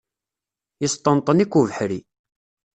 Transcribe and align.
Yesṭenṭen-ik 0.81 1.53
ubeḥri. 1.59 1.99